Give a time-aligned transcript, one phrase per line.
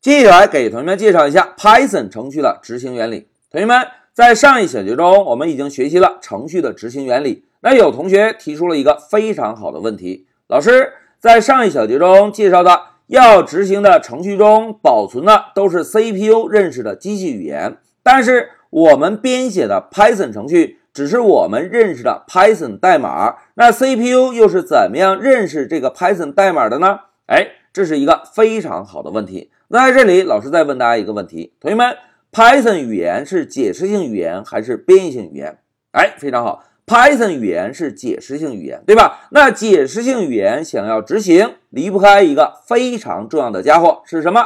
[0.00, 3.28] 接下来给同学们介绍一下 Python 程序的执行原理。
[3.50, 7.44] 同学们在上一小节中，我们已经学习了程序的执行原理。
[7.60, 27.00] 那有同学提出了一个非常好的问题：老师，在上一小节中介绍的要执行的程序中保存的都是 CPU 认识的机器语言，但是我们编写的 Python 程序只是我们认识的 Python 代码，那 CPU 又是怎么样认识这个 Python 代码的呢？
[27.26, 29.50] 哎，这是一个非常好的问题。
[29.68, 31.96] 那在这里，老师再问大家一个问题，同学们
[32.32, 35.58] ，Python 语言是解释性语言还是编译性语言？
[35.92, 39.28] 哎，非常好，Python 语言是解释性语言，对吧？
[39.30, 44.40] 那解释性语言想要执行，离不开一个非常重要的家伙，是什么？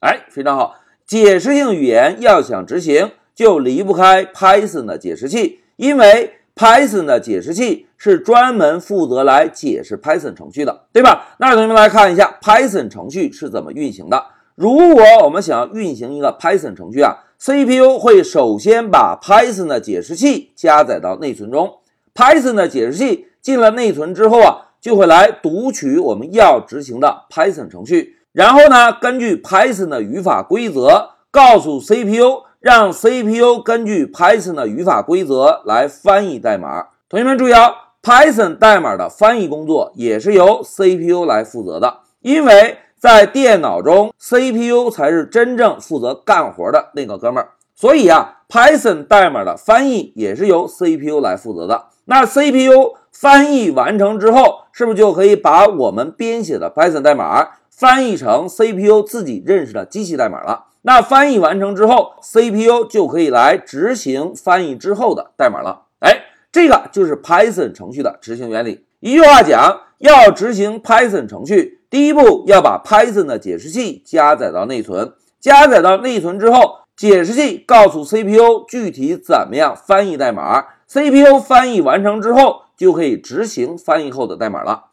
[0.00, 11.34] 哎，非常好，解释性语言要想执行，就离不开 Python 的解释器，因为 Python 的解释器是专门负责来解释 Python 程序的，对吧？
[11.38, 14.22] 那同学们来看一下 Python 程序是怎么运行的。
[14.56, 21.76] 如果我们想要运行一个 Python 程序啊，CPU 会首先把 Python 的解释器加载到内存中。
[22.14, 36.86] Python 的解释器进了内存之后啊，就会来读取我们要执行的 Python 程序，然后呢，根据 Python 的语法规则，告诉 CPU，让 CPU 根据 Python 的语法规则来翻译代码。
[37.08, 37.72] 同学们注意啊
[38.02, 42.78] ，Python 代码的翻译工作也是由 CPU 来负责的，因为。
[43.00, 47.52] 在电脑中，CPU 才是真正负责干活的那个哥们儿。
[47.74, 51.86] 所以啊，Python 代码的翻译也是由 CPU 来负责的。
[52.04, 60.66] 那 CPU 翻译完成之后，是不是就可以把我们编写的 Python 代码翻译成 CPU 自己认识的机器代码了？
[60.82, 65.82] 那翻译完成之后，CPU 就可以来执行翻译之后的代码了。
[65.98, 68.86] 哎，这个就是 Python 程序的执行原理。
[69.00, 71.80] 一句话讲，要执行 Python 程序。
[71.90, 84.84] 第一步要把 Python 的解释器加载到内存，加载到内存之后，解释器告诉 CPU 具体怎么样翻译代码，CPU 翻译完成之后就可以执行翻译后的代码了。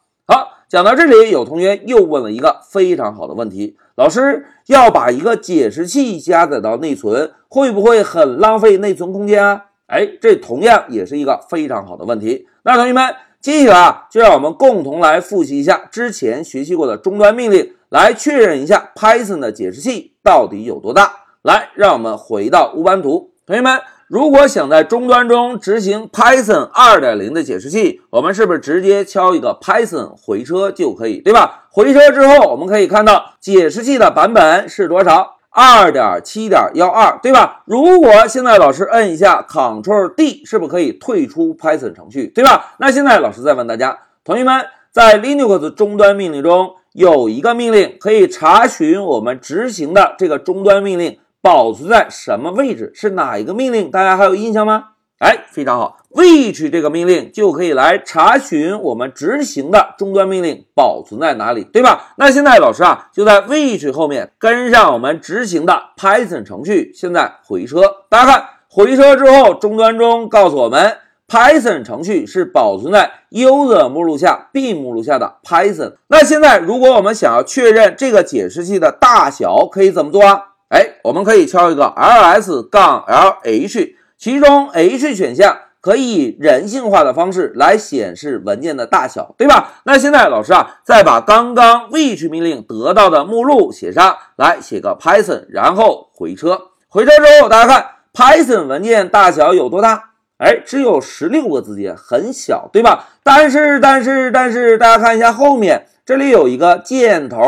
[0.68, 9.64] 讲到这里，有同学又问了一个非常好的问题：老师要把一个解释器加载到内存，会不会很浪费内存空间啊？
[9.86, 12.46] 哎，这同样也是一个非常好的问题。
[12.62, 13.14] 那同学们。
[13.40, 21.12] 接下来，就让我们共同来复习一下之前学习过的终端命令，来确认一下 Python 的解释器到底有多大。
[21.42, 31.66] 来，让我们回到乌班图，同学们，如果想在终端中执行 Python 2.0的解释器，我们是不是直接敲一个 Python 回车就可以，对吧？
[31.70, 35.36] 回车之后，我们可以看到解释器的版本是多少？
[35.50, 37.62] 二点七点幺二，对吧？
[37.66, 42.76] 如果现在老师摁一下 Ctrl D，是不是可以退出 Python 程序，对吧？
[42.78, 53.90] 那现在老师再问大家，同学们，在 Linux 终端命令中有一个命令可以查询我们执行的这个终端命令保存在什么位置，是哪一个命令？
[53.90, 54.84] 大家还有印象吗？
[55.18, 62.12] 哎，非常好，which 这个命令就可以来查询我们执行的终端命令保存在哪里，对吧？
[62.18, 75.94] 那现在老师啊就在 which 后面跟上我们执行的 Python 程序，现在回车，大家看回车之后，终端中告诉我们 Python 程序是保存在 user 目录下 b 目录下的 Python。
[76.06, 80.47] 那现在如果我们想要确认这个解释器的大小，可以怎么做啊？
[80.68, 83.94] 哎，我们可以敲一个 ls 杠 lh。
[84.18, 89.74] 其中 H 选项可以人性化的方式来显示文件的大小，对吧？
[89.84, 96.60] 那现在老师啊，再把刚刚 which 命令得到的目录写上来，写个 Python，然后回车。
[96.88, 100.10] 回车之后，大家看 Python 文件大小有多大？
[100.38, 103.08] 哎，只有十六个字节，很小，对吧？
[103.22, 107.40] 但是，但是，但是，大家看一下后面，这里有一个箭头，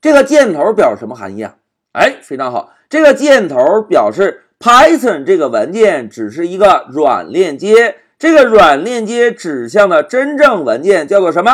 [0.00, 1.54] 这个箭头表示什么含义啊？
[1.92, 4.44] 哎，非常好，这个箭头表示。
[4.62, 11.50] Python 这个文件只是一个软链接，这个软链接指向的真正文件叫做什么？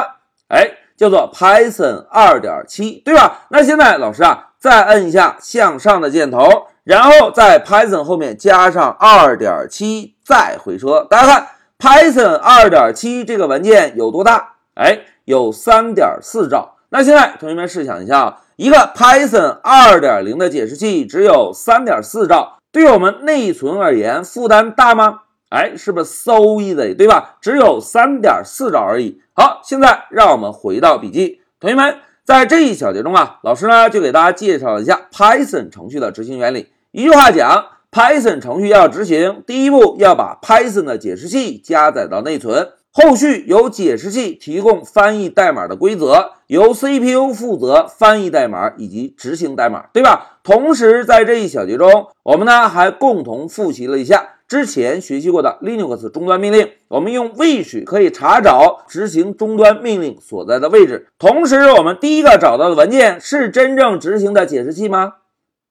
[0.48, 3.46] 哎，叫做 Python 二点七，对吧？
[3.48, 11.06] 那现在老师啊，再摁一下向上的箭头，然后在 Python 后面加上二点七，再回车。
[11.08, 11.46] 大家看
[11.78, 14.56] ，Python 二点七这个文件有多大？
[14.74, 16.76] 哎，有三点四兆。
[16.90, 22.58] 那现在同学们试想一下，一个 Python 二点零的解释器只有三点四兆。
[22.72, 25.20] 对我们内存而言，负担大吗？
[25.48, 27.36] 哎，是不是 so easy，对吧？
[27.40, 29.22] 只有三点四兆而已。
[29.32, 36.66] 好，现在让我们回到笔记，同学们，在这一小节中啊，老师呢就给大家介绍一下 Python 程序的执行原理。
[36.90, 50.38] 一句话讲，Python 程序要执行，第一步要把 Python 的解释器加载到内存，后续由解释器提供翻译代码的规则，由 CPU 负责翻译代码以及执行代码，对吧？
[50.42, 56.70] 同时，在这一小节中，我们呢还共同复习了一下之前学习过的 Linux 终端命令。
[56.88, 61.06] 我们用 wish 可以查找执行终端命令所在的位置。
[61.18, 65.14] 同时，我们第一个找到的文件是真正执行的解释器吗？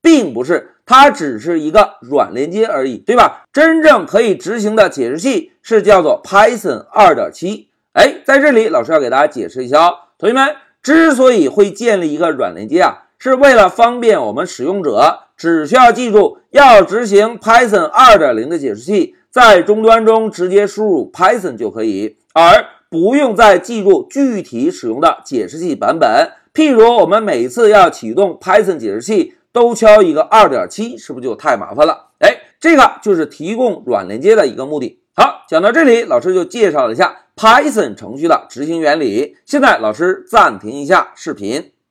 [0.07, 3.43] 并不是，它只是一个软连接而已，对吧？
[3.51, 7.67] 真正可以执行的解释器是叫做 Python 二点七。
[7.91, 26.31] 哎，在这里，老师要给大家解释一下哦，同学们，之所以会建立一个软连接啊，是为了方便我们使用者，只需要记住要执行 Python 二点零的解释器，在终端中直接输入 Python 就可以，而不用再记住具体使用的解释器版本。
[26.53, 29.33] 譬如我们每次要启动 Python 解释器。
[29.57, 32.09] 都敲一个二点七，是不是就太麻烦了？
[32.19, 35.01] 哎，这个就是提供软连接的一个目的。
[35.15, 39.35] 好，讲到这里，老师就介绍了一下 Python 程序的执行原理。
[39.45, 41.71] 现在老师暂停一下视频。